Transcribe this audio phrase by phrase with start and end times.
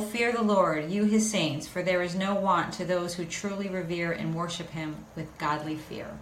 [0.00, 3.68] Fear the Lord, you his saints, for there is no want to those who truly
[3.68, 6.18] revere and worship him with godly fear.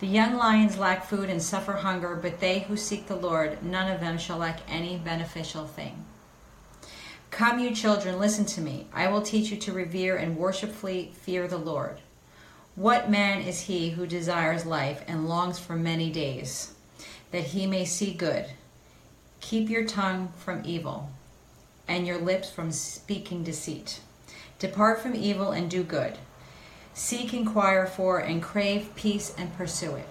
[0.00, 3.90] The young lions lack food and suffer hunger, but they who seek the Lord, none
[3.90, 6.04] of them shall lack any beneficial thing.
[7.30, 8.86] Come, you children, listen to me.
[8.92, 12.00] I will teach you to revere and worshipfully fear the Lord.
[12.76, 16.72] What man is he who desires life and longs for many days,
[17.30, 18.46] that he may see good?
[19.40, 21.10] Keep your tongue from evil
[21.90, 24.00] and your lips from speaking deceit.
[24.60, 26.16] Depart from evil and do good.
[26.94, 30.08] Seek, inquire for, and crave peace and pursue it.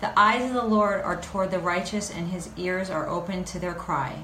[0.00, 3.58] The eyes of the Lord are toward the righteous, and his ears are open to
[3.58, 4.20] their cry.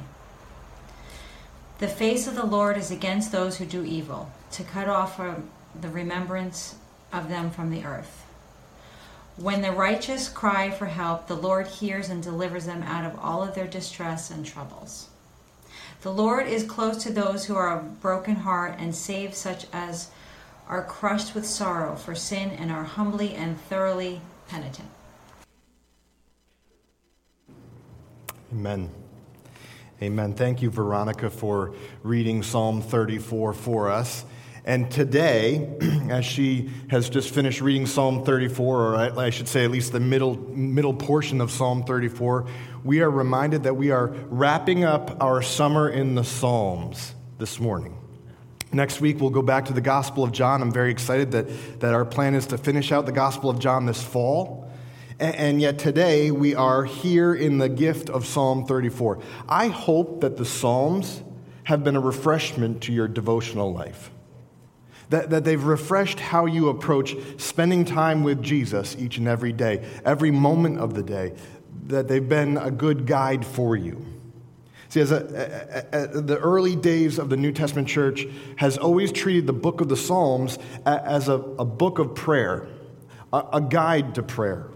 [1.78, 5.20] The face of the Lord is against those who do evil, to cut off
[5.80, 6.76] the remembrance
[7.12, 8.24] of them from the earth.
[9.36, 13.42] When the righteous cry for help, the Lord hears and delivers them out of all
[13.42, 15.08] of their distress and troubles.
[16.04, 20.10] The Lord is close to those who are of broken heart and saves such as
[20.68, 24.90] are crushed with sorrow for sin and are humbly and thoroughly penitent.
[28.52, 28.90] Amen.
[30.02, 30.34] Amen.
[30.34, 34.26] Thank you, Veronica, for reading Psalm 34 for us.
[34.64, 35.76] And today,
[36.10, 40.00] as she has just finished reading Psalm 34, or I should say at least the
[40.00, 42.46] middle, middle portion of Psalm 34,
[42.82, 47.98] we are reminded that we are wrapping up our summer in the Psalms this morning.
[48.72, 50.60] Next week, we'll go back to the Gospel of John.
[50.60, 53.86] I'm very excited that, that our plan is to finish out the Gospel of John
[53.86, 54.68] this fall.
[55.20, 59.20] And, and yet, today, we are here in the gift of Psalm 34.
[59.48, 61.22] I hope that the Psalms
[61.64, 64.10] have been a refreshment to your devotional life,
[65.14, 69.86] that, that they've refreshed how you approach spending time with Jesus each and every day,
[70.04, 71.34] every moment of the day,
[71.86, 74.04] that they've been a good guide for you.
[74.88, 79.12] See, as a, a, a, the early days of the New Testament church has always
[79.12, 82.66] treated the book of the Psalms as a, book of prayer,
[83.32, 84.66] a, guide to prayer.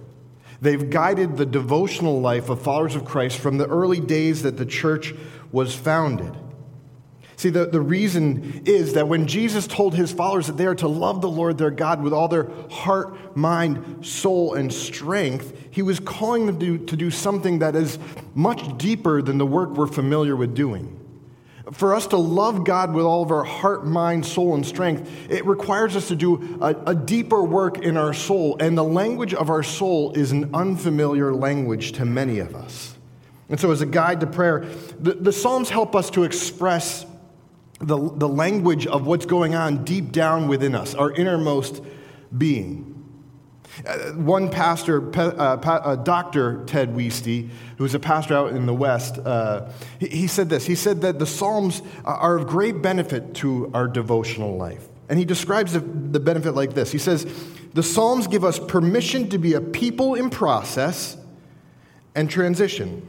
[0.60, 4.66] They've guided the devotional life of followers of Christ from the early days that the
[4.66, 5.14] church
[5.50, 6.32] was founded.
[7.38, 10.88] See, the, the reason is that when Jesus told his followers that they are to
[10.88, 16.00] love the Lord their God with all their heart, mind, soul, and strength, he was
[16.00, 17.96] calling them to do, to do something that is
[18.34, 20.98] much deeper than the work we're familiar with doing.
[21.70, 25.46] For us to love God with all of our heart, mind, soul, and strength, it
[25.46, 28.56] requires us to do a, a deeper work in our soul.
[28.58, 32.96] And the language of our soul is an unfamiliar language to many of us.
[33.48, 34.66] And so, as a guide to prayer,
[34.98, 37.06] the, the Psalms help us to express
[37.80, 41.82] the, the language of what's going on deep down within us, our innermost
[42.36, 42.94] being.
[43.86, 46.64] Uh, one pastor, uh, uh, Dr.
[46.64, 49.18] Ted Wieste, who's a pastor out in the West,
[50.00, 50.66] he, said this.
[50.66, 54.88] He said that the Psalms are of great benefit to our devotional life.
[55.08, 57.26] And he describes the benefit like this He says,
[57.74, 61.16] The Psalms give us permission to be a people in process
[62.14, 63.06] and transition.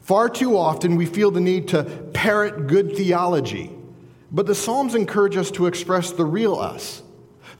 [0.00, 3.70] Far too often, we feel the need to parrot good theology,
[4.34, 7.02] but the Psalms encourage us to express the real us,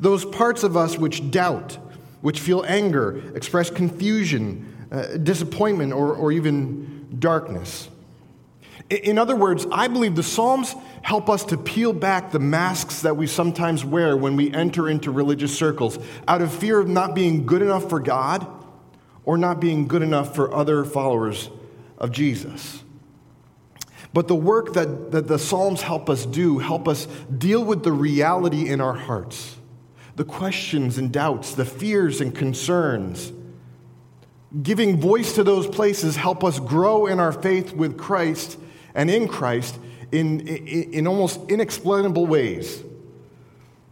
[0.01, 1.79] those parts of us which doubt,
[2.21, 7.89] which feel anger, express confusion, uh, disappointment, or, or even darkness.
[8.91, 13.17] In other words, I believe the Psalms help us to peel back the masks that
[13.17, 17.47] we sometimes wear when we enter into religious circles out of fear of not being
[17.47, 18.47] good enough for God
[19.25, 21.51] or not being good enough for other followers
[21.99, 22.84] of Jesus.
[24.15, 27.91] But the work that, that the Psalms help us do, help us deal with the
[27.91, 29.57] reality in our hearts,
[30.15, 33.33] the questions and doubts, the fears and concerns.
[34.63, 38.57] Giving voice to those places help us grow in our faith with Christ
[38.95, 39.77] and in Christ
[40.13, 42.85] in, in, in almost inexplainable ways.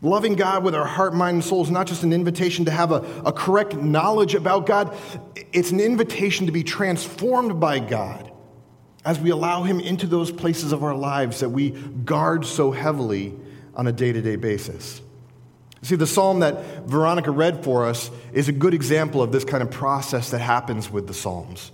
[0.03, 2.93] Loving God with our heart, mind, and soul is not just an invitation to have
[2.93, 4.97] a, a correct knowledge about God,
[5.53, 8.31] it's an invitation to be transformed by God
[9.05, 13.34] as we allow Him into those places of our lives that we guard so heavily
[13.75, 15.01] on a day to day basis.
[15.83, 19.63] See, the psalm that Veronica read for us is a good example of this kind
[19.65, 21.72] of process that happens with the Psalms.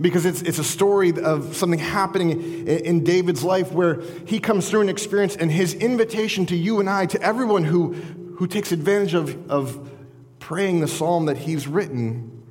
[0.00, 4.68] Because it's, it's a story of something happening in, in David's life where he comes
[4.68, 8.72] through an experience, and his invitation to you and I, to everyone who, who takes
[8.72, 9.92] advantage of, of
[10.40, 12.42] praying the psalm that he's written,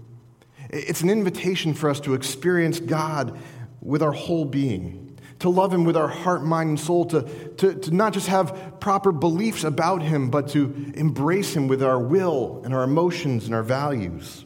[0.69, 3.37] it's an invitation for us to experience God
[3.83, 7.23] with our whole being, to love Him with our heart, mind, and soul, to,
[7.57, 11.99] to, to not just have proper beliefs about Him, but to embrace Him with our
[11.99, 14.45] will and our emotions and our values.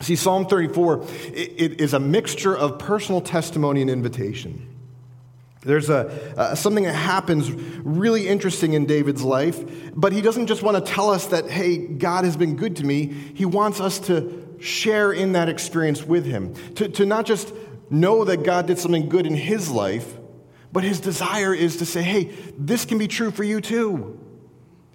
[0.00, 1.04] See, Psalm 34
[1.34, 4.74] it is a mixture of personal testimony and invitation.
[5.62, 10.62] There's a, uh, something that happens really interesting in David's life, but he doesn't just
[10.62, 13.06] want to tell us that, hey, God has been good to me.
[13.34, 17.52] He wants us to share in that experience with him, to, to not just
[17.90, 20.16] know that God did something good in his life,
[20.72, 22.24] but his desire is to say, hey,
[22.58, 24.18] this can be true for you too.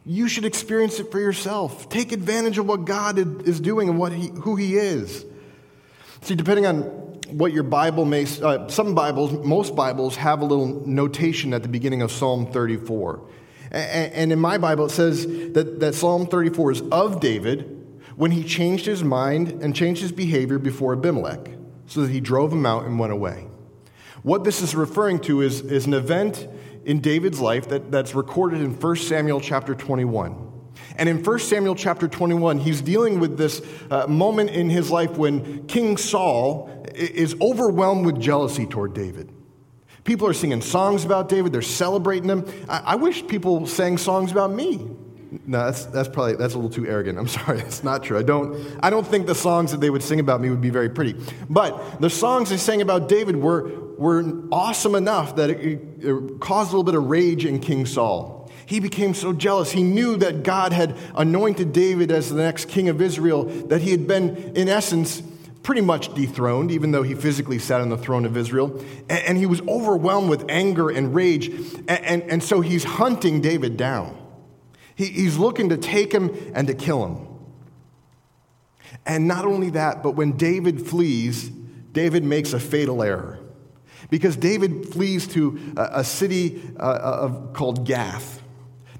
[0.05, 1.89] You should experience it for yourself.
[1.89, 5.25] Take advantage of what God is doing and what he, who he is.
[6.21, 6.81] See, depending on
[7.37, 11.69] what your Bible may, uh, some Bibles, most Bibles have a little notation at the
[11.69, 13.21] beginning of Psalm 34.
[13.71, 17.79] And, and in my Bible, it says that, that Psalm 34 is of David
[18.15, 21.49] when he changed his mind and changed his behavior before Abimelech,
[21.87, 23.47] so that he drove him out and went away.
[24.23, 26.47] What this is referring to is, is an event
[26.85, 30.51] in David's life that, that's recorded in 1 Samuel chapter 21.
[30.95, 35.11] And in 1 Samuel chapter 21, he's dealing with this uh, moment in his life
[35.11, 39.31] when King Saul is overwhelmed with jealousy toward David.
[40.03, 42.45] People are singing songs about David, they're celebrating him.
[42.67, 44.89] I, I wish people sang songs about me.
[45.45, 47.17] No, that's, that's probably that's a little too arrogant.
[47.17, 48.17] I'm sorry, that's not true.
[48.17, 50.69] I don't, I don't think the songs that they would sing about me would be
[50.69, 51.15] very pretty.
[51.49, 56.69] But the songs they sang about David were, were awesome enough that it, it caused
[56.69, 58.51] a little bit of rage in King Saul.
[58.65, 59.71] He became so jealous.
[59.71, 63.91] He knew that God had anointed David as the next king of Israel, that he
[63.91, 65.21] had been, in essence,
[65.63, 68.77] pretty much dethroned, even though he physically sat on the throne of Israel.
[69.09, 71.47] And, and he was overwhelmed with anger and rage.
[71.49, 74.17] And, and, and so he's hunting David down.
[74.95, 77.27] He, he's looking to take him and to kill him.
[79.05, 83.39] And not only that, but when David flees, David makes a fatal error.
[84.09, 88.41] Because David flees to a, a city uh, of, called Gath.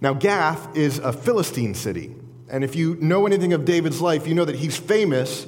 [0.02, 2.16] Now, Gath is a Philistine city.
[2.50, 5.48] And if you know anything of David's life, you know that he's famous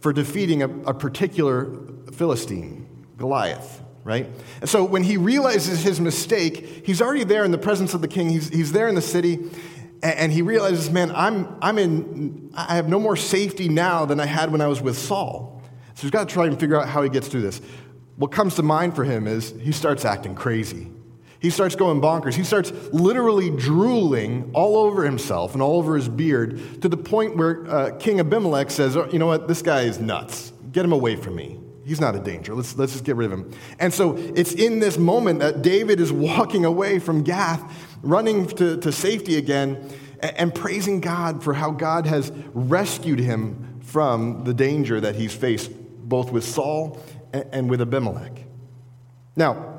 [0.00, 1.70] for defeating a, a particular
[2.12, 2.86] Philistine,
[3.16, 4.28] Goliath, right?
[4.60, 8.08] And so when he realizes his mistake, he's already there in the presence of the
[8.08, 8.28] king.
[8.28, 9.38] He's, he's there in the city,
[10.02, 14.26] and, he realizes, man, I'm, I'm in, I have no more safety now than I
[14.26, 15.62] had when I was with Saul.
[15.94, 17.60] So he's got to try and figure out how he gets through this.
[18.16, 20.88] What comes to mind for him is he starts acting crazy.
[21.38, 22.34] He starts going bonkers.
[22.34, 27.36] He starts literally drooling all over himself and all over his beard to the point
[27.36, 29.48] where uh, King Abimelech says, oh, You know what?
[29.48, 30.52] This guy is nuts.
[30.70, 31.58] Get him away from me.
[31.84, 32.54] He's not a danger.
[32.54, 33.50] Let's, let's just get rid of him.
[33.80, 37.60] And so it's in this moment that David is walking away from Gath,
[38.02, 39.88] running to, to safety again,
[40.20, 45.34] and, and praising God for how God has rescued him from the danger that he's
[45.34, 45.70] faced,
[46.08, 47.00] both with Saul
[47.32, 48.44] and, and with Abimelech.
[49.36, 49.72] Now,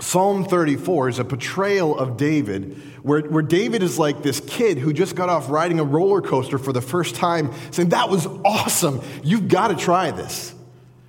[0.00, 4.92] Psalm 34 is a portrayal of David, where, where David is like this kid who
[4.92, 9.00] just got off riding a roller coaster for the first time, saying, That was awesome.
[9.22, 10.52] You've got to try this.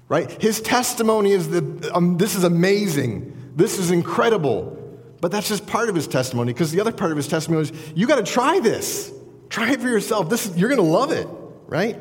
[0.08, 0.30] Right?
[0.40, 3.54] His testimony is that um, this is amazing.
[3.56, 4.75] This is incredible.
[5.26, 7.72] But that's just part of his testimony, because the other part of his testimony is,
[7.96, 9.12] You got to try this.
[9.50, 10.30] Try it for yourself.
[10.30, 11.28] This you're going to love it.
[11.66, 11.98] Right?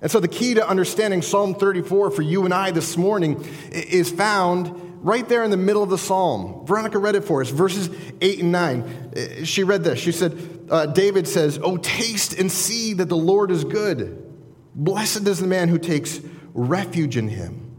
[0.00, 4.10] And so the key to understanding Psalm 34 for you and I this morning is
[4.10, 6.64] found right there in the middle of the psalm.
[6.64, 7.90] Veronica read it for us, verses
[8.22, 8.82] 8 and 9.
[8.82, 9.98] Uh, she read this.
[9.98, 14.26] She said, uh, David says, Oh, taste and see that the Lord is good.
[14.74, 16.18] Blessed is the man who takes
[16.54, 17.76] refuge in him.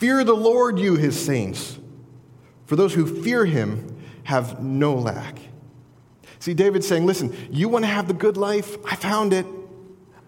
[0.00, 1.78] Fear the Lord, you his saints,
[2.66, 3.91] for those who fear him
[4.24, 5.38] have no lack.
[6.38, 8.76] See, David's saying, Listen, you want to have the good life?
[8.84, 9.46] I found it.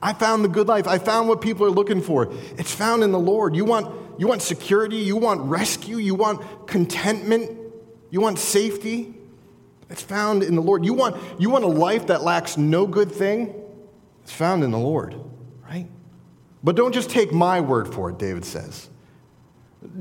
[0.02, 0.86] I found the good life.
[0.86, 2.32] I found what people are looking for.
[2.58, 3.56] It's found in the Lord.
[3.56, 7.58] You want you want security, you want rescue, you want contentment,
[8.10, 9.14] you want safety.
[9.90, 10.84] It's found in the Lord.
[10.84, 13.54] You want, you want a life that lacks no good thing?
[14.22, 15.14] It's found in the Lord,
[15.68, 15.86] right?
[16.62, 18.88] But don't just take my word for it, David says.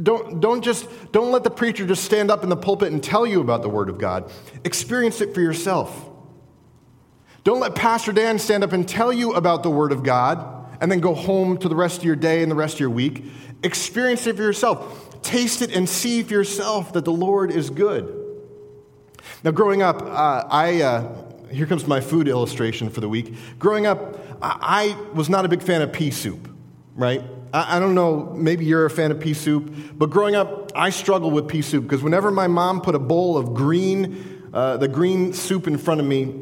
[0.01, 3.25] Don't, don't just don't let the preacher just stand up in the pulpit and tell
[3.25, 4.31] you about the word of God.
[4.63, 6.09] Experience it for yourself.
[7.43, 10.91] Don't let Pastor Dan stand up and tell you about the word of God and
[10.91, 13.25] then go home to the rest of your day and the rest of your week.
[13.63, 15.21] Experience it for yourself.
[15.21, 18.21] Taste it and see for yourself that the Lord is good.
[19.43, 23.33] Now, growing up, uh, I, uh, here comes my food illustration for the week.
[23.59, 26.49] Growing up, I, I was not a big fan of pea soup,
[26.95, 27.21] right?
[27.53, 31.33] I, don't know, maybe you're a fan of pea soup, but growing up, I struggled
[31.33, 35.33] with pea soup because whenever my mom put a bowl of green, uh, the green
[35.33, 36.33] soup in front of me,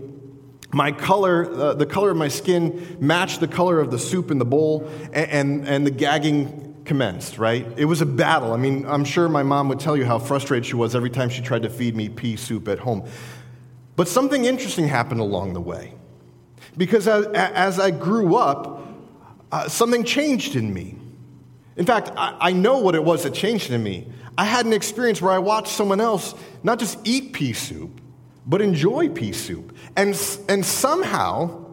[0.72, 4.38] my color, uh, the color of my skin matched the color of the soup in
[4.38, 7.68] the bowl, and, and, and the gagging commenced, right?
[7.75, 8.53] It was a battle.
[8.53, 11.30] I mean, I'm sure my mom would tell you how frustrated she was every time
[11.30, 13.06] she tried to feed me pea soup at home.
[13.98, 15.94] But something interesting happened along the way.
[16.77, 18.88] Because as, as I grew up,
[19.51, 20.98] uh, something changed in me.
[21.78, 24.08] In fact, I, I know what it was that changed in me.
[24.38, 28.01] I had an experience where I watched someone else not just eat pea soup,
[28.46, 29.75] but enjoy pea soup.
[29.96, 30.10] And,
[30.50, 31.66] and somehow,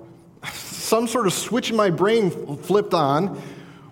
[0.52, 3.40] some sort of switch in my brain flipped on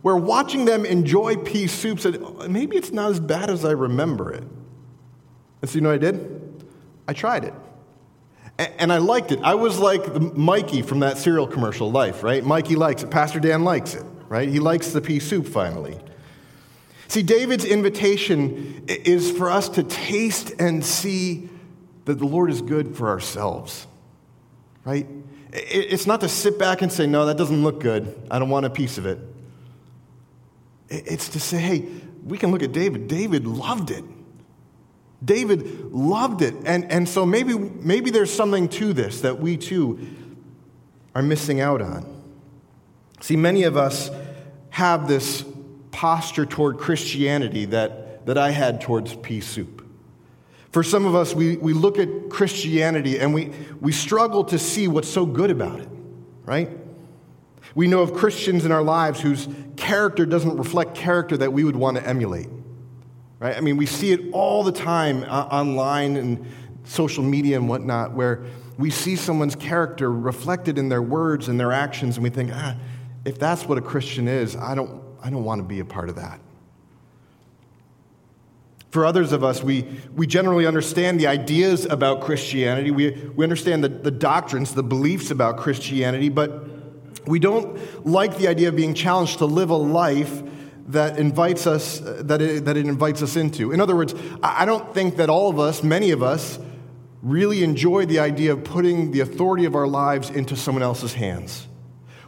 [0.03, 3.73] where watching them enjoy pea soup said, oh, maybe it's not as bad as I
[3.73, 4.45] remember it.
[5.63, 6.65] And so you know what I did?
[7.09, 7.55] I tried it.
[8.79, 9.41] And I liked it.
[9.43, 12.45] I was like Mikey from that cereal commercial, Life, right?
[12.45, 13.11] Mikey likes it.
[13.11, 14.49] Pastor Dan likes it, right?
[14.49, 15.99] He likes the pea soup finally.
[17.09, 21.49] See, David's invitation is for us to taste and see
[22.05, 23.87] that the Lord is good for ourselves,
[24.85, 25.07] right?
[25.53, 28.15] It's not to sit back and say, no, that doesn't look good.
[28.31, 29.19] I don't want a piece of it.
[30.89, 31.89] It's to say, hey,
[32.25, 33.09] we can look at David.
[33.09, 34.05] David loved it.
[35.25, 36.55] David loved it.
[36.65, 39.99] And, and so maybe, maybe there's something to this that we too
[41.15, 42.16] are missing out on.
[43.21, 44.11] See, many of us
[44.71, 45.45] have this
[45.91, 49.87] posture toward Christianity that, that I had towards pea soup.
[50.71, 54.89] For some of us, we, we look at Christianity and we, we struggle to see
[54.89, 55.89] what's so good about it,
[56.45, 56.69] right?
[57.75, 61.77] We know of Christians in our lives whose character doesn't reflect character that we would
[61.77, 62.49] want to emulate,
[63.39, 63.57] right?
[63.57, 66.47] I mean, we see it all the time uh, online and
[66.85, 68.45] social media and whatnot, where
[68.79, 72.77] we see someone's character reflected in their words and their actions, and we think, ah,
[73.27, 76.09] if that's what a Christian is, I don't, I don't want to be a part
[76.09, 76.39] of that.
[78.91, 82.93] For others of us, we, we generally understand the ideas about Christianity.
[82.93, 86.69] We, we understand the, the doctrines, the beliefs about Christianity, but
[87.27, 90.45] we don't like the idea of being challenged to live a life
[90.87, 93.73] that invites us, that it, that it invites us into.
[93.73, 96.61] In other words, I don't think that all of us, many of us,
[97.23, 101.67] really enjoy the idea of putting the authority of our lives into someone else's hands.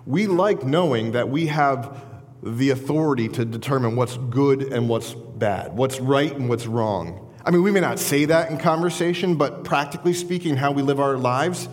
[0.09, 2.03] We like knowing that we have
[2.43, 7.31] the authority to determine what's good and what's bad, what's right and what's wrong.
[7.45, 10.99] I mean, we may not say that in conversation, but practically speaking, how we live
[10.99, 11.69] our lives,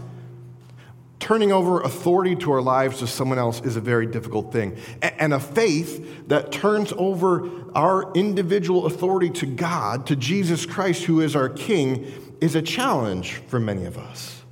[1.21, 4.77] turning over authority to our lives to someone else is a very difficult thing.
[5.01, 11.21] And a faith that turns over our individual authority to God, to Jesus Christ, who
[11.21, 12.11] is our King,
[12.41, 14.43] is a challenge for many of us.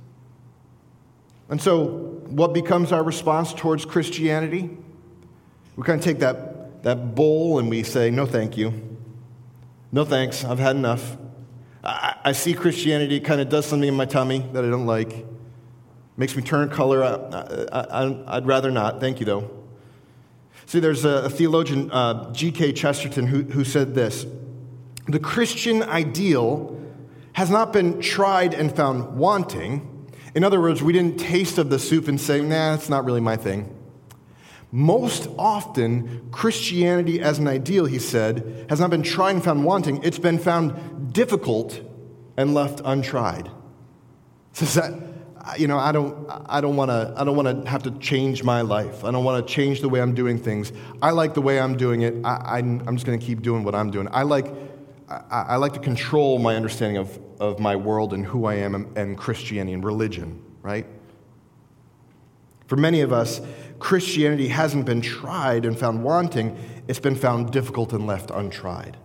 [1.50, 4.68] And so, what becomes our response towards Christianity?
[5.76, 8.98] We kind of take that, that bowl and we say, no, thank you.
[9.92, 10.44] No thanks.
[10.44, 11.16] I've had enough.
[11.84, 15.24] I, I see Christianity kind of does something in my tummy that I don't like.
[16.16, 17.04] Makes me turn color.
[17.04, 18.98] I, would rather not.
[18.98, 19.50] Thank you, though.
[20.66, 22.72] See, there's a, a theologian, uh, G.K.
[22.72, 24.26] Chesterton, who, who said this
[25.06, 26.80] The Christian ideal
[27.34, 29.93] has not been tried and found wanting.
[30.34, 33.20] In other words, we didn't taste of the soup and say, nah, it's not really
[33.20, 33.74] my thing.
[34.72, 40.02] Most often, Christianity as an ideal, he said, has not been tried and found wanting.
[40.02, 41.80] It's been found difficult
[42.36, 43.48] and left untried.
[44.52, 47.84] So that, you know, I don't, I don't want to, I don't want to have
[47.84, 49.04] to change my life.
[49.04, 50.72] I don't want to change the way I'm doing things.
[51.00, 52.14] I like the way I'm doing it.
[52.24, 54.08] I, am just going to keep doing what I'm doing.
[54.10, 54.46] I like,
[55.08, 58.74] I, I, like to control my understanding of, of my world and who I am
[58.74, 60.86] and, and Christianity and religion, right?
[62.66, 63.40] For many of us,
[63.78, 66.56] Christianity hasn't been tried and found wanting,
[66.88, 68.96] it's been found difficult and left untried.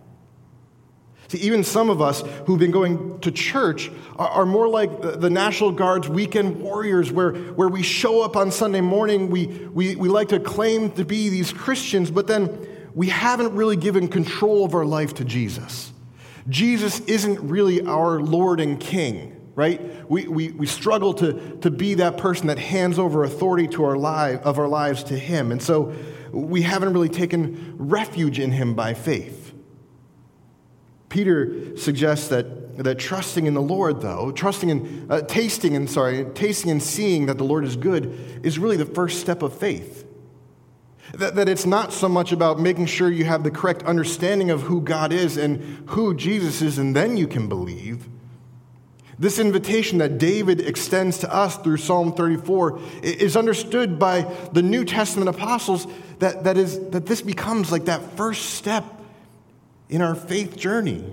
[1.28, 5.30] See, even some of us who've been going to church are, are, more like the
[5.30, 10.08] National Guard's weekend warriors, where, where we show up on Sunday morning, we, we, we
[10.08, 14.74] like to claim to be these Christians, but then we haven't really given control of
[14.74, 15.92] our life to Jesus.
[16.48, 20.10] Jesus isn't really our Lord and King right?
[20.10, 23.96] We, we, we struggle to, to be that person that hands over authority to our
[23.96, 25.52] life, of our lives to Him.
[25.52, 25.94] And so
[26.32, 29.52] we haven't really taken refuge in Him by faith.
[31.10, 36.24] Peter suggests that, that trusting in the Lord, though, trusting in, uh, tasting and, sorry,
[36.34, 40.06] tasting and seeing that the Lord is good is really the first step of faith.
[41.14, 44.62] That, that it's not so much about making sure you have the correct understanding of
[44.62, 48.08] who God is and who Jesus is, and then you can believe
[49.20, 54.22] this invitation that David extends to us through Psalm 34 is understood by
[54.54, 55.86] the New Testament apostles
[56.20, 58.82] that, that, is, that this becomes like that first step
[59.90, 61.04] in our faith journey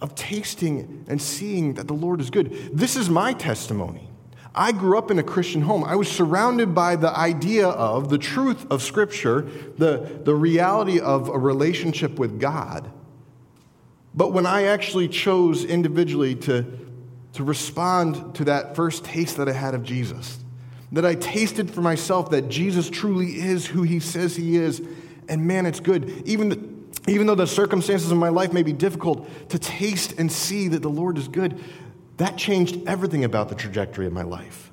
[0.00, 2.52] of tasting and seeing that the Lord is good.
[2.72, 4.08] This is my testimony.
[4.54, 5.82] I grew up in a Christian home.
[5.84, 9.42] I was surrounded by the idea of the truth of Scripture,
[9.78, 12.90] the, the reality of a relationship with God.
[14.14, 16.66] But when I actually chose individually to
[17.34, 20.38] to respond to that first taste that I had of Jesus.
[20.92, 24.82] That I tasted for myself that Jesus truly is who he says he is.
[25.28, 26.22] And man, it's good.
[26.26, 30.30] Even the, even though the circumstances of my life may be difficult, to taste and
[30.30, 31.58] see that the Lord is good,
[32.22, 34.70] that changed everything about the trajectory of my life.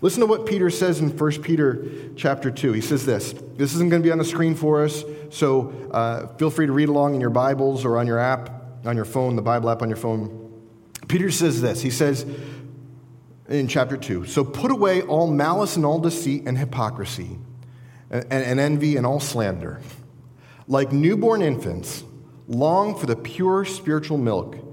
[0.00, 2.72] Listen to what Peter says in 1 Peter chapter 2.
[2.72, 3.32] He says this.
[3.56, 6.72] This isn't going to be on the screen for us, so uh, feel free to
[6.72, 8.50] read along in your Bibles or on your app,
[8.84, 10.52] on your phone, the Bible app on your phone.
[11.08, 11.80] Peter says this.
[11.80, 12.24] He says
[13.48, 17.38] in chapter 2 So put away all malice and all deceit and hypocrisy
[18.10, 19.80] and, and envy and all slander.
[20.68, 22.04] Like newborn infants,
[22.46, 24.67] long for the pure spiritual milk,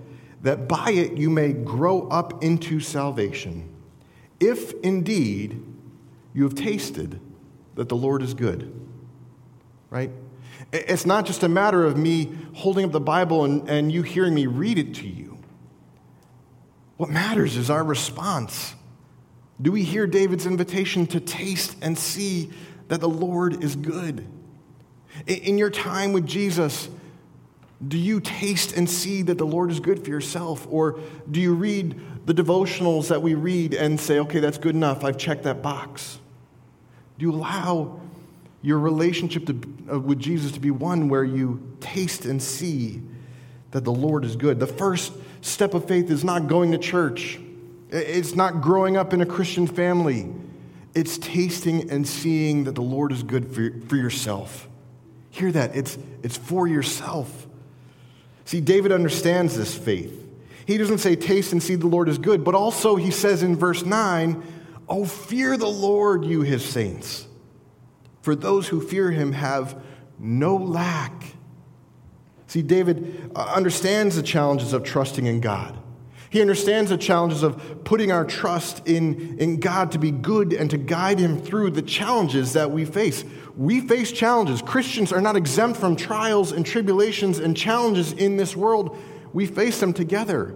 [0.46, 3.68] that by it you may grow up into salvation
[4.40, 5.60] if indeed
[6.36, 7.20] you have tasted
[7.74, 8.72] that the Lord is good.
[9.90, 10.12] Right?
[10.72, 14.36] It's not just a matter of me holding up the Bible and, and you hearing
[14.36, 15.40] me read it to you.
[16.98, 18.76] What matters is our response.
[19.60, 22.52] Do we hear David's invitation to taste and see
[22.90, 24.28] that the Lord is good?
[25.26, 26.88] In your time with Jesus,
[27.88, 30.66] do you taste and see that the Lord is good for yourself?
[30.70, 31.00] Or
[31.30, 35.18] do you read the devotionals that we read and say, okay, that's good enough, I've
[35.18, 36.20] checked that box?
[37.18, 38.00] Do you allow
[38.62, 39.62] your relationship to,
[39.92, 43.02] uh, with Jesus to be one where you taste and see
[43.72, 44.60] that the Lord is good?
[44.60, 47.40] The first step of faith is not going to church,
[47.92, 50.34] it's not growing up in a Christian family.
[50.96, 54.70] It's tasting and seeing that the Lord is good for, for yourself.
[55.30, 55.76] Hear that.
[55.76, 57.48] It's, it's for yourself.
[58.46, 60.22] See, David understands this faith.
[60.66, 63.56] He doesn't say, Taste and see the Lord is good, but also he says in
[63.56, 64.42] verse 9,
[64.88, 67.28] Oh, fear the Lord, you his saints.
[68.22, 69.82] For those who fear him have
[70.18, 71.36] no lack.
[72.48, 75.78] See, David uh, understands the challenges of trusting in God.
[76.36, 80.70] He understands the challenges of putting our trust in, in God to be good and
[80.70, 83.24] to guide him through the challenges that we face.
[83.56, 84.62] We face challenges.
[84.62, 88.98] Christians are not exempt from trials and tribulations and challenges in this world.
[89.32, 90.54] We face them together.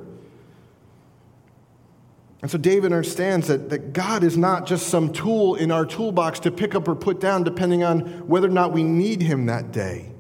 [2.42, 6.42] And so David understands that, that God is not just some tool in our toolbox
[6.42, 9.72] to pick up or put down depending on whether or not we need him that
[9.72, 10.12] day.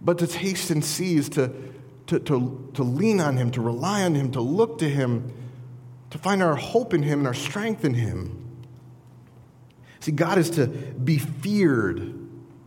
[0.00, 1.52] But to taste and see is to,
[2.06, 5.32] to, to, to lean on him, to rely on him, to look to him,
[6.10, 8.40] to find our hope in him and our strength in him.
[10.00, 12.14] See, God is to be feared,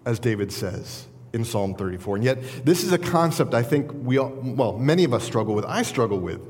[0.05, 2.15] as David says in Psalm 34.
[2.15, 5.53] And yet, this is a concept I think we all, well, many of us struggle
[5.53, 5.65] with.
[5.65, 6.41] I struggle with,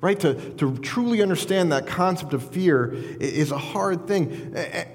[0.00, 0.18] right?
[0.20, 4.54] To, to truly understand that concept of fear is a hard thing.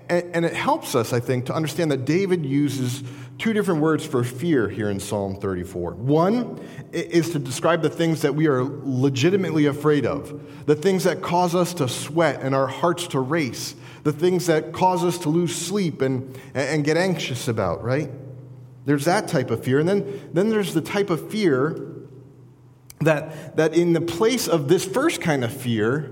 [0.09, 3.03] And it helps us, I think, to understand that David uses
[3.37, 5.93] two different words for fear here in Psalm 34.
[5.95, 6.59] One
[6.91, 11.55] is to describe the things that we are legitimately afraid of, the things that cause
[11.55, 15.55] us to sweat and our hearts to race, the things that cause us to lose
[15.55, 18.11] sleep and, and get anxious about, right?
[18.85, 19.79] There's that type of fear.
[19.79, 21.90] And then, then there's the type of fear
[23.01, 26.11] that, that in the place of this first kind of fear,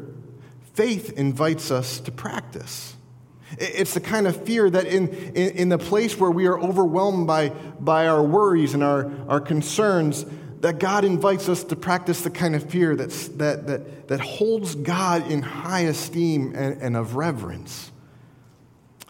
[0.74, 2.96] faith invites us to practice.
[3.58, 7.26] It's the kind of fear that in, in, in, the place where we are overwhelmed
[7.26, 10.26] by, by our worries and our, our concerns,
[10.62, 14.76] that God invites us to practice the kind of fear that's, that, that, that holds
[14.76, 17.92] God in high esteem and, and of reverence.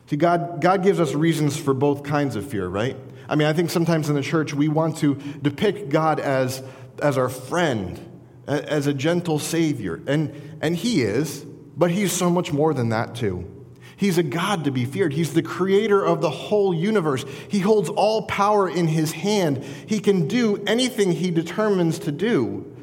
[0.08, 2.96] See, God, God gives us reasons for both kinds of fear, right?
[3.28, 6.63] I mean, I think sometimes in the church we want to depict God as,
[7.00, 8.00] as our friend,
[8.48, 10.02] as a gentle Savior.
[10.08, 11.44] And, and He is,
[11.78, 13.60] but He's so much more than that, too.
[14.00, 15.12] He's a God to be feared.
[15.12, 17.26] He's the creator of the whole universe.
[17.50, 19.62] He holds all power in his hand.
[19.62, 22.74] He can do anything he determines to do.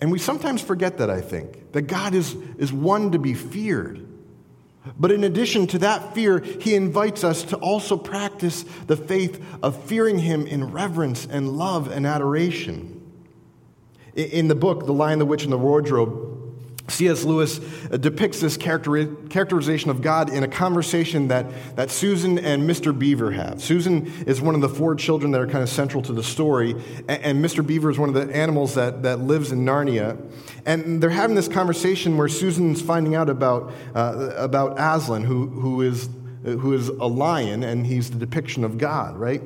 [0.00, 4.03] And we sometimes forget that, I think, that God is, is one to be feared.
[4.98, 9.82] But in addition to that fear, he invites us to also practice the faith of
[9.84, 13.00] fearing him in reverence and love and adoration.
[14.14, 16.33] In the book, The Lion, the Witch, and the Wardrobe,
[16.88, 17.24] C.S.
[17.24, 22.96] Lewis uh, depicts this characterization of God in a conversation that, that Susan and Mr.
[22.96, 23.62] Beaver have.
[23.62, 26.72] Susan is one of the four children that are kind of central to the story,
[27.08, 27.66] and, and Mr.
[27.66, 30.18] Beaver is one of the animals that, that lives in Narnia.
[30.66, 35.80] And they're having this conversation where Susan's finding out about, uh, about Aslan, who, who,
[35.80, 36.10] is,
[36.44, 39.42] who is a lion, and he's the depiction of God, right?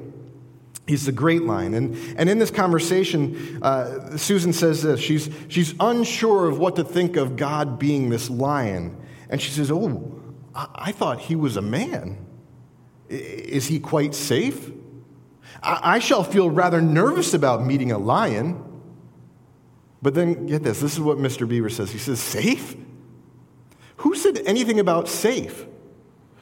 [0.89, 1.75] He's the great lion.
[1.75, 6.85] And, and in this conversation, uh, Susan says this she's, she's unsure of what to
[6.85, 8.97] think of God being this lion.
[9.29, 10.23] And she says, Oh,
[10.55, 12.25] I, I thought he was a man.
[13.11, 14.71] Is he quite safe?
[15.63, 18.65] I, I shall feel rather nervous about meeting a lion.
[20.01, 21.47] But then, get this this is what Mr.
[21.47, 21.91] Beaver says.
[21.91, 22.77] He says, Safe?
[23.99, 25.67] Who said anything about safe?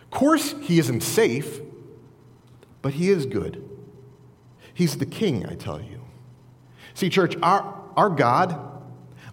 [0.03, 1.61] Of course, he isn't safe,
[2.81, 3.76] but he is good.
[4.77, 6.03] He's the king, I tell you.
[6.93, 8.61] See, church, our, our God,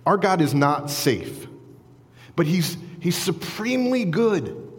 [0.05, 1.47] our God is not safe,
[2.37, 4.71] but he's, he's supremely good.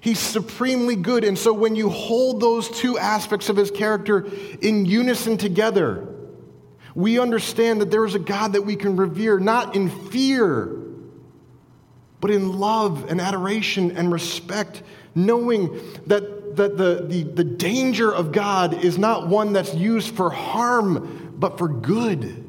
[0.00, 1.24] He's supremely good.
[1.24, 4.28] And so when you hold those two aspects of his character
[4.62, 6.06] in unison together,
[6.94, 10.76] we understand that there is a God that we can revere, not in fear,
[12.20, 14.84] but in love and adoration and respect,
[15.16, 20.30] knowing that, that the, the, the danger of God is not one that's used for
[20.30, 22.48] harm, but for good.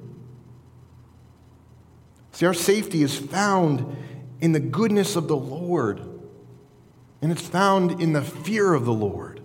[2.34, 3.96] See, our safety is found
[4.42, 6.00] in the goodness of the Lord,
[7.22, 9.42] and it's found in the fear of the Lord.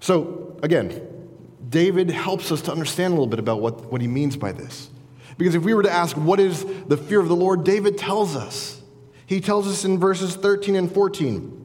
[0.00, 1.00] So, again,
[1.68, 4.90] David helps us to understand a little bit about what, what he means by this.
[5.38, 7.64] Because if we were to ask, what is the fear of the Lord?
[7.64, 8.80] David tells us.
[9.26, 11.63] He tells us in verses 13 and 14.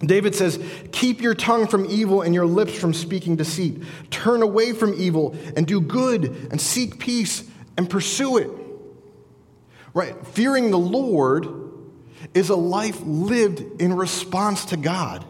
[0.00, 0.58] David says,
[0.92, 3.82] Keep your tongue from evil and your lips from speaking deceit.
[4.10, 7.44] Turn away from evil and do good and seek peace
[7.76, 8.50] and pursue it.
[9.92, 10.26] Right?
[10.28, 11.48] Fearing the Lord
[12.34, 15.24] is a life lived in response to God.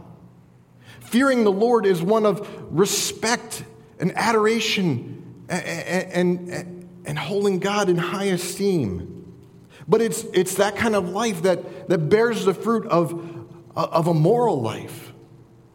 [1.00, 3.64] Fearing the Lord is one of respect
[3.98, 9.34] and adoration and, and, and holding God in high esteem.
[9.88, 13.39] But it's, it's that kind of life that, that bears the fruit of,
[13.74, 15.12] of a moral life,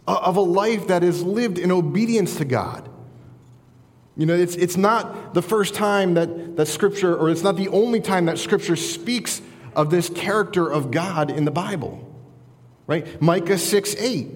[0.07, 2.89] of a life that is lived in obedience to God.
[4.17, 7.67] You know, it's, it's not the first time that, that Scripture, or it's not the
[7.69, 9.41] only time that Scripture speaks
[9.75, 12.01] of this character of God in the Bible.
[12.87, 13.21] Right?
[13.21, 14.27] Micah 6 8,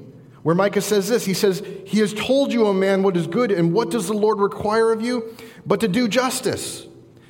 [0.43, 3.51] where Micah says this He says, He has told you, O man, what is good,
[3.51, 5.35] and what does the Lord require of you?
[5.65, 6.85] But to do justice,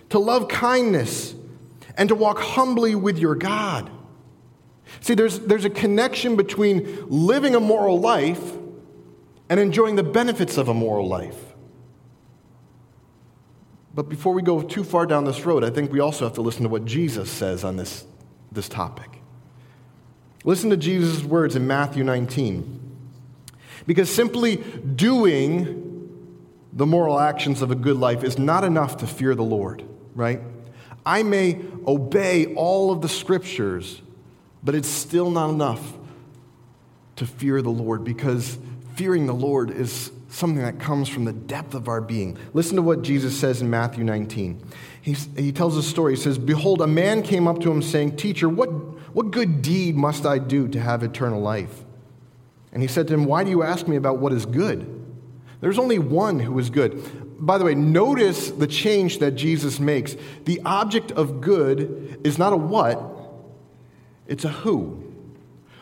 [0.09, 1.35] to love kindness,
[1.97, 3.91] and to walk humbly with your God.
[5.02, 8.54] See, there's, there's a connection between living a moral life
[9.49, 11.38] and enjoying the benefits of a moral life.
[13.93, 16.41] But before we go too far down this road, I think we also have to
[16.41, 18.06] listen to what Jesus says on this,
[18.52, 19.19] this topic.
[20.43, 22.78] Listen to Jesus' words in Matthew 19.
[23.86, 25.89] Because simply doing
[26.71, 29.84] the moral actions of a good life is not enough to fear the Lord,
[30.15, 30.39] right?
[31.06, 34.02] I may obey all of the scriptures,
[34.63, 35.93] but it's still not enough
[37.17, 38.58] to fear the Lord because
[38.95, 42.38] fearing the Lord is something that comes from the depth of our being.
[42.54, 44.62] Listen to what Jesus says in Matthew 19.
[45.02, 46.15] He's, he tells a story.
[46.15, 48.67] He says, Behold, a man came up to him saying, Teacher, what,
[49.13, 51.84] what good deed must I do to have eternal life?
[52.72, 54.95] And he said to him, Why do you ask me about what is good?
[55.62, 57.02] There's only one who is good.
[57.39, 60.15] By the way, notice the change that Jesus makes.
[60.45, 63.02] The object of good is not a what,
[64.29, 65.03] it's a who.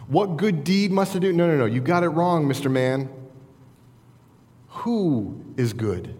[0.07, 1.33] What good deed must I do?
[1.33, 1.65] No, no, no.
[1.65, 2.71] You got it wrong, Mr.
[2.71, 3.09] Man.
[4.69, 6.17] Who is good?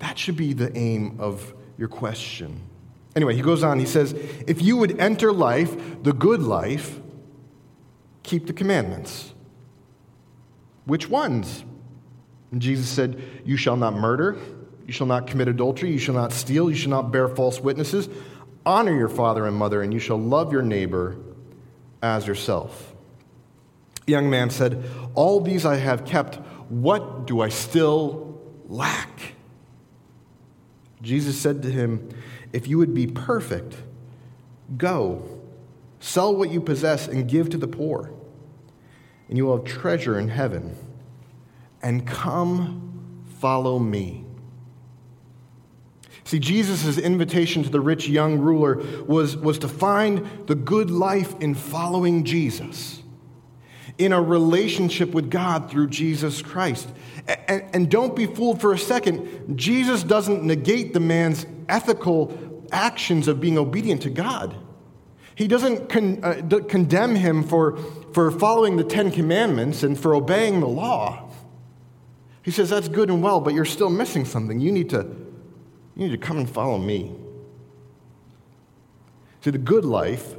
[0.00, 2.60] That should be the aim of your question.
[3.14, 3.78] Anyway, he goes on.
[3.78, 4.12] He says,
[4.48, 6.98] If you would enter life, the good life,
[8.24, 9.32] keep the commandments.
[10.86, 11.64] Which ones?
[12.50, 14.38] And Jesus said, You shall not murder,
[14.88, 18.08] you shall not commit adultery, you shall not steal, you shall not bear false witnesses,
[18.66, 21.16] honor your father and mother, and you shall love your neighbor
[22.02, 22.94] as yourself.
[24.06, 24.84] The young man said,
[25.14, 26.36] All these I have kept.
[26.68, 29.34] What do I still lack?
[31.02, 32.08] Jesus said to him,
[32.52, 33.76] If you would be perfect,
[34.76, 35.40] go,
[35.98, 38.12] sell what you possess, and give to the poor,
[39.28, 40.76] and you will have treasure in heaven.
[41.82, 44.24] And come, follow me.
[46.30, 51.34] See, Jesus' invitation to the rich young ruler was, was to find the good life
[51.40, 53.02] in following Jesus,
[53.98, 56.88] in a relationship with God through Jesus Christ.
[57.26, 59.58] And, and don't be fooled for a second.
[59.58, 64.54] Jesus doesn't negate the man's ethical actions of being obedient to God.
[65.34, 67.76] He doesn't con, uh, d- condemn him for,
[68.12, 71.28] for following the Ten Commandments and for obeying the law.
[72.42, 74.60] He says, That's good and well, but you're still missing something.
[74.60, 75.28] You need to,
[76.00, 77.14] you need to come and follow me.
[79.42, 80.34] See, the good life,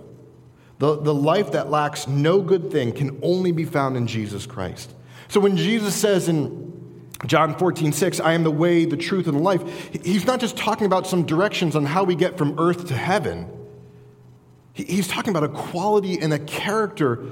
[0.80, 4.92] the, the life that lacks no good thing, can only be found in Jesus Christ.
[5.28, 9.38] So when Jesus says in John 14, 6, I am the way, the truth, and
[9.38, 9.62] the life,
[10.04, 13.48] he's not just talking about some directions on how we get from earth to heaven.
[14.74, 17.24] He's talking about a quality and a character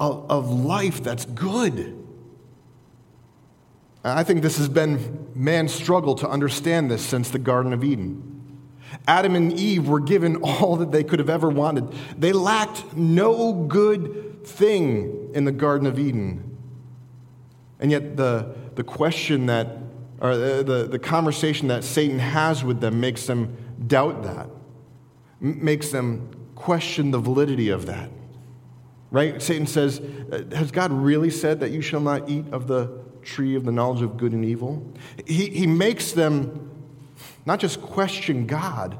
[0.00, 2.02] of, of life that's good.
[4.04, 8.30] I think this has been man's struggle to understand this since the Garden of Eden.
[9.08, 11.92] Adam and Eve were given all that they could have ever wanted.
[12.18, 16.56] They lacked no good thing in the Garden of Eden.
[17.80, 19.78] And yet, the, the question that
[20.20, 24.48] or the, the, conversation that Satan has with them makes them doubt that,
[25.40, 28.10] makes them question the validity of that.
[29.10, 29.42] Right?
[29.42, 33.54] Satan says, uh, Has God really said that you shall not eat of the tree
[33.54, 34.92] of the knowledge of good and evil?
[35.26, 36.70] He, he makes them
[37.46, 38.96] not just question God,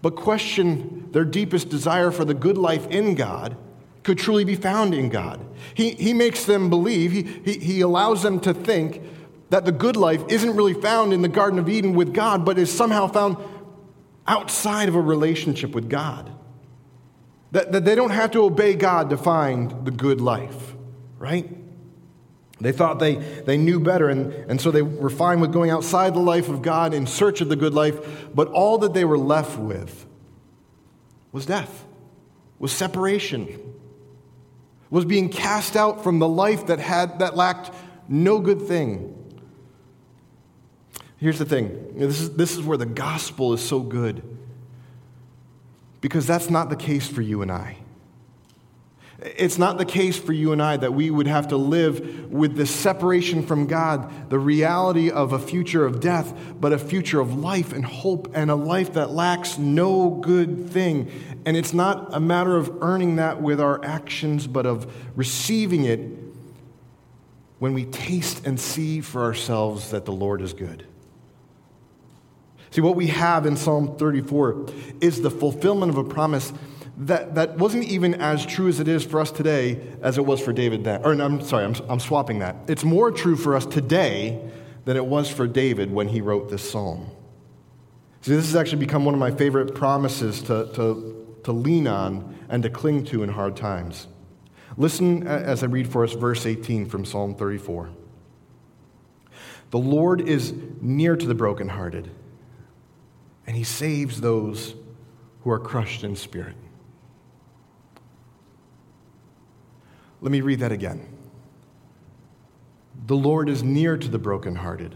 [0.00, 3.56] but question their deepest desire for the good life in God
[4.02, 5.40] could truly be found in God.
[5.74, 9.00] He, he makes them believe, he, he, he allows them to think
[9.50, 12.58] that the good life isn't really found in the Garden of Eden with God, but
[12.58, 13.36] is somehow found
[14.26, 16.32] outside of a relationship with God.
[17.52, 20.74] That, that they don't have to obey God to find the good life,
[21.18, 21.48] right?
[22.62, 26.14] They thought they, they knew better, and, and so they were fine with going outside
[26.14, 29.18] the life of God in search of the good life, but all that they were
[29.18, 30.06] left with
[31.32, 31.84] was death,
[32.58, 33.58] was separation,
[34.90, 37.72] was being cast out from the life that, had, that lacked
[38.08, 39.18] no good thing.
[41.16, 44.22] Here's the thing this is, this is where the gospel is so good,
[46.00, 47.78] because that's not the case for you and I.
[49.24, 52.56] It's not the case for you and I that we would have to live with
[52.56, 57.38] the separation from God, the reality of a future of death, but a future of
[57.38, 61.10] life and hope and a life that lacks no good thing.
[61.46, 66.00] And it's not a matter of earning that with our actions, but of receiving it
[67.60, 70.84] when we taste and see for ourselves that the Lord is good.
[72.72, 74.66] See, what we have in Psalm 34
[75.00, 76.52] is the fulfillment of a promise
[76.96, 80.40] that, that wasn't even as true as it is for us today as it was
[80.40, 81.02] for David then.
[81.04, 82.56] Or, no, I'm sorry, I'm, I'm swapping that.
[82.68, 84.50] It's more true for us today
[84.84, 87.10] than it was for David when he wrote this psalm.
[88.20, 92.38] See, this has actually become one of my favorite promises to, to, to lean on
[92.48, 94.06] and to cling to in hard times.
[94.76, 97.90] Listen as I read for us verse 18 from Psalm 34.
[99.70, 102.10] The Lord is near to the brokenhearted,
[103.46, 104.74] and he saves those
[105.40, 106.54] who are crushed in spirit.
[110.22, 111.04] Let me read that again.
[113.06, 114.94] The Lord is near to the brokenhearted,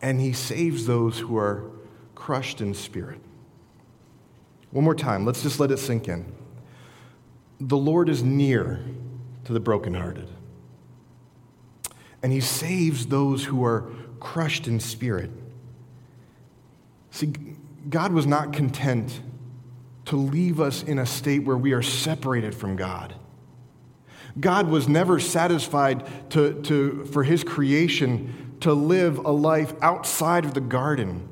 [0.00, 1.70] and he saves those who are
[2.14, 3.20] crushed in spirit.
[4.70, 6.32] One more time, let's just let it sink in.
[7.60, 8.80] The Lord is near
[9.44, 10.30] to the brokenhearted,
[12.22, 13.84] and he saves those who are
[14.20, 15.30] crushed in spirit.
[17.10, 17.30] See,
[17.90, 19.20] God was not content
[20.06, 23.14] to leave us in a state where we are separated from God.
[24.38, 30.54] God was never satisfied to, to, for his creation to live a life outside of
[30.54, 31.28] the garden.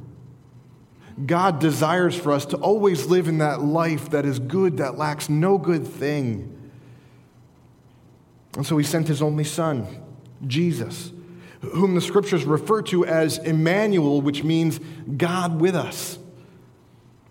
[1.27, 5.29] God desires for us to always live in that life that is good, that lacks
[5.29, 6.49] no good thing.
[8.55, 9.87] And so he sent his only son,
[10.47, 11.13] Jesus,
[11.61, 14.79] whom the scriptures refer to as Emmanuel, which means
[15.17, 16.19] God with us.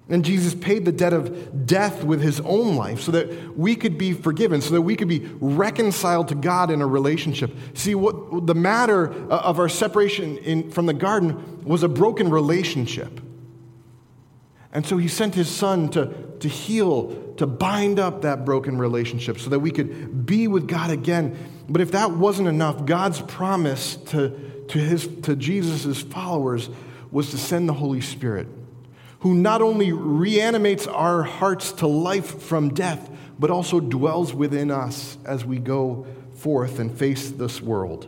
[0.09, 3.97] And Jesus paid the debt of death with his own life so that we could
[3.97, 7.55] be forgiven, so that we could be reconciled to God in a relationship.
[7.75, 13.21] See, what the matter of our separation in, from the garden was a broken relationship.
[14.73, 19.39] And so he sent his son to, to heal, to bind up that broken relationship
[19.39, 21.37] so that we could be with God again.
[21.69, 26.69] But if that wasn't enough, God's promise to, to, his, to Jesus' followers
[27.11, 28.47] was to send the Holy Spirit
[29.21, 35.17] who not only reanimates our hearts to life from death, but also dwells within us
[35.25, 36.05] as we go
[36.35, 38.07] forth and face this world.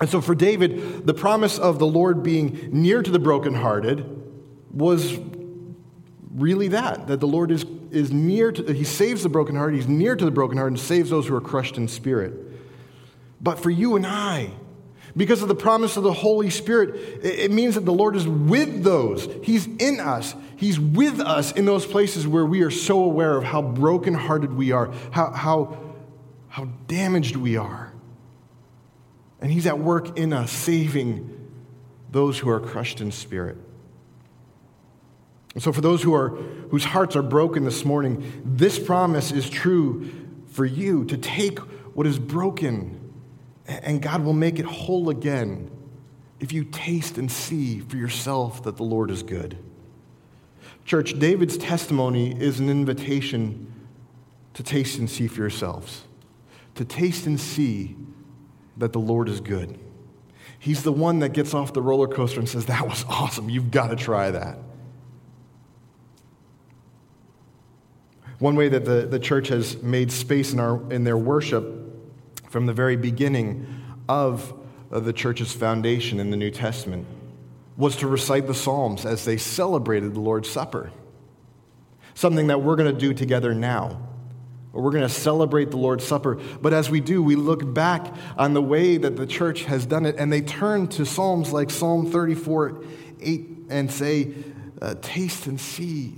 [0.00, 4.06] And so for David, the promise of the Lord being near to the brokenhearted
[4.72, 5.18] was
[6.34, 10.14] really that, that the Lord is, is near to, he saves the brokenhearted, he's near
[10.14, 12.32] to the brokenhearted and saves those who are crushed in spirit.
[13.40, 14.52] But for you and I,
[15.16, 18.84] because of the promise of the Holy Spirit, it means that the Lord is with
[18.84, 19.28] those.
[19.42, 20.34] He's in us.
[20.56, 24.72] He's with us in those places where we are so aware of how brokenhearted we
[24.72, 25.78] are, how, how,
[26.48, 27.92] how damaged we are.
[29.40, 31.36] And He's at work in us, saving
[32.10, 33.56] those who are crushed in spirit.
[35.54, 39.48] And so, for those who are, whose hearts are broken this morning, this promise is
[39.48, 40.10] true
[40.48, 41.58] for you to take
[41.94, 42.99] what is broken
[43.70, 45.70] and God will make it whole again
[46.40, 49.58] if you taste and see for yourself that the Lord is good.
[50.84, 53.72] Church, David's testimony is an invitation
[54.54, 56.02] to taste and see for yourselves,
[56.74, 57.96] to taste and see
[58.76, 59.78] that the Lord is good.
[60.58, 63.48] He's the one that gets off the roller coaster and says, That was awesome.
[63.48, 64.58] You've got to try that.
[68.38, 71.79] One way that the, the church has made space in, our, in their worship
[72.50, 73.64] from the very beginning
[74.08, 74.52] of
[74.90, 77.06] the church's foundation in the New Testament
[77.76, 80.90] was to recite the Psalms as they celebrated the Lord's Supper.
[82.14, 84.02] Something that we're going to do together now.
[84.72, 86.40] We're going to celebrate the Lord's Supper.
[86.60, 90.04] But as we do, we look back on the way that the church has done
[90.04, 92.84] it, and they turn to Psalms like Psalm 34
[93.20, 94.34] 8 and say,
[94.82, 96.14] uh, Taste and see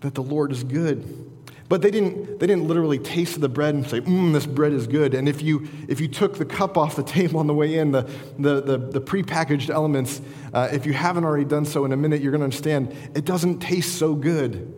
[0.00, 1.30] that the Lord is good.
[1.68, 4.86] But they didn't, they didn't literally taste the bread and say, mmm, this bread is
[4.86, 5.14] good.
[5.14, 7.90] And if you, if you took the cup off the table on the way in,
[7.90, 8.02] the,
[8.38, 10.20] the, the, the prepackaged elements,
[10.54, 13.24] uh, if you haven't already done so in a minute, you're going to understand it
[13.24, 14.72] doesn't taste so good.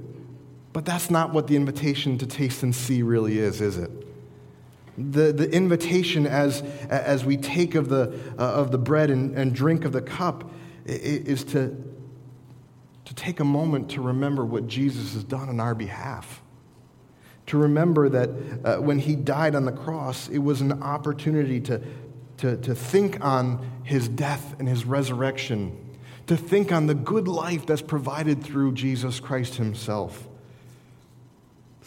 [0.73, 3.91] But that's not what the invitation to taste and see really is, is it?
[4.97, 9.55] The, the invitation as, as we take of the, uh, of the bread and, and
[9.55, 10.51] drink of the cup
[10.87, 11.77] is to,
[13.05, 16.43] to take a moment to remember what Jesus has done on our behalf.
[17.49, 18.31] To remember that
[18.65, 21.81] uh, when he died on the cross, it was an opportunity to,
[22.39, 27.65] to, to think on his death and his resurrection, to think on the good life
[27.65, 30.29] that's provided through Jesus Christ himself.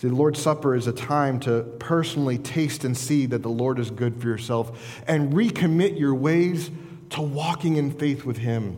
[0.02, 3.78] See, the Lord's Supper is a time to personally taste and see that the Lord
[3.78, 6.72] is good for yourself and recommit your ways
[7.12, 8.78] to walking in faith with Him.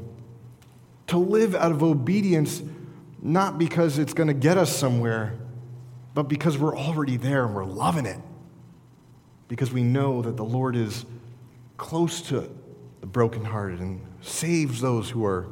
[1.07, 2.61] To live out of obedience,
[3.21, 5.39] not because it's going to get us somewhere,
[6.13, 8.19] but because we're already there and we're loving it.
[9.47, 11.05] Because we know that the Lord is
[11.77, 12.49] close to
[13.01, 15.47] the brokenhearted and saves those who are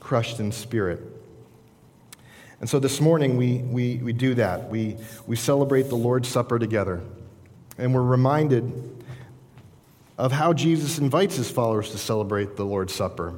[0.00, 1.00] crushed in spirit.
[2.60, 4.68] And so this morning we, we, we do that.
[4.68, 7.00] We, we celebrate the Lord's Supper together.
[7.78, 9.04] And we're reminded
[10.18, 13.34] of how Jesus invites his followers to celebrate the Lord's Supper.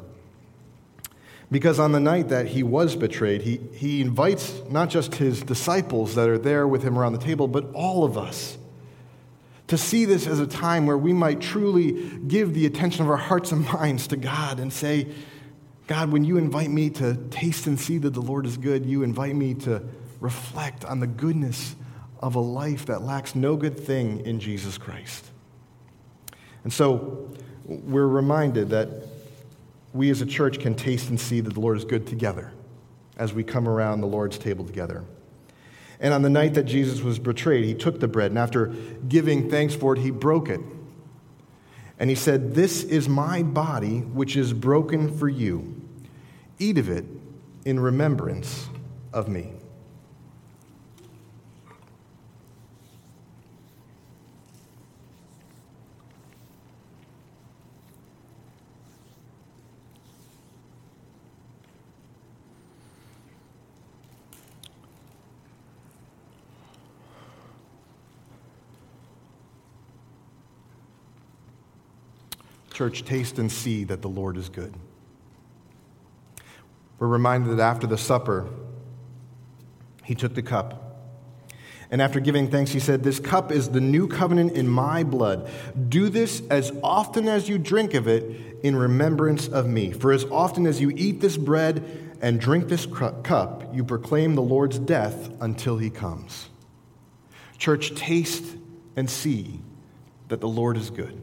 [1.55, 6.17] Because on the night that he was betrayed, he, he invites not just his disciples
[6.17, 8.59] that are there with him around the table, but all of us
[9.69, 13.17] to see this as a time where we might truly give the attention of our
[13.17, 15.07] hearts and minds to God and say,
[15.87, 19.05] God, when you invite me to taste and see that the Lord is good, you
[19.05, 19.81] invite me to
[20.19, 21.77] reflect on the goodness
[22.19, 25.25] of a life that lacks no good thing in Jesus Christ.
[26.65, 27.33] And so
[27.65, 29.14] we're reminded that
[29.95, 32.53] we as a church can taste and see that the Lord is good together
[33.17, 35.05] as we come around the Lord's table together.
[36.01, 38.67] And on the night that Jesus was betrayed, he took the bread, and after
[39.09, 40.61] giving thanks for it, he broke it.
[41.99, 45.81] And he said, This is my body, which is broken for you.
[46.59, 47.05] Eat of it
[47.65, 48.69] in remembrance
[49.13, 49.53] of me.
[72.75, 74.75] Church, taste and see that the Lord is good.
[76.99, 78.49] We're reminded that after the supper,
[80.03, 80.81] he took the cup.
[81.93, 85.49] And after giving thanks, he said, This cup is the new covenant in my blood.
[85.89, 89.93] Do this as often as you drink of it in remembrance of me.
[89.93, 94.43] For as often as you eat this bread and drink this cup, you proclaim the
[94.43, 96.49] Lord's death until he comes.
[97.57, 98.57] Church, taste
[98.97, 99.61] and see
[100.27, 101.23] that the Lord is good.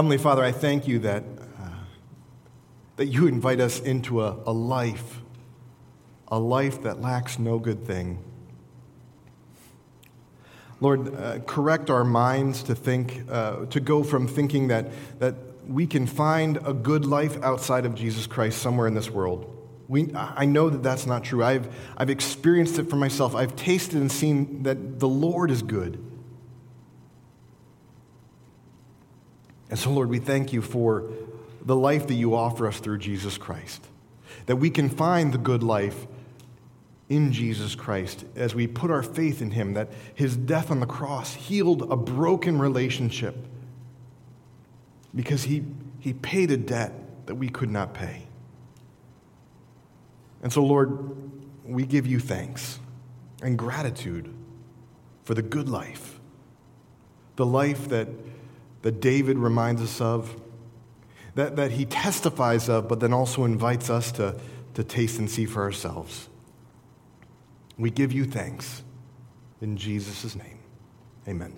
[0.00, 1.24] Heavenly Father, I thank you that,
[1.60, 1.68] uh,
[2.96, 5.20] that you invite us into a, a life,
[6.28, 8.24] a life that lacks no good thing.
[10.80, 15.34] Lord, uh, correct our minds to think, uh, to go from thinking that, that
[15.68, 19.54] we can find a good life outside of Jesus Christ somewhere in this world.
[19.86, 21.44] We, I know that that's not true.
[21.44, 23.34] I've, I've experienced it for myself.
[23.34, 26.02] I've tasted and seen that the Lord is good.
[29.70, 31.04] And so, Lord, we thank you for
[31.64, 33.86] the life that you offer us through Jesus Christ,
[34.46, 36.06] that we can find the good life
[37.08, 40.86] in Jesus Christ as we put our faith in him, that his death on the
[40.86, 43.36] cross healed a broken relationship
[45.14, 45.64] because he,
[45.98, 46.92] he paid a debt
[47.26, 48.26] that we could not pay.
[50.42, 51.16] And so, Lord,
[51.64, 52.78] we give you thanks
[53.42, 54.32] and gratitude
[55.24, 56.18] for the good life,
[57.36, 58.08] the life that
[58.82, 60.34] that David reminds us of,
[61.34, 64.34] that, that he testifies of, but then also invites us to,
[64.74, 66.28] to taste and see for ourselves.
[67.78, 68.82] We give you thanks
[69.60, 70.58] in Jesus' name.
[71.28, 71.56] Amen.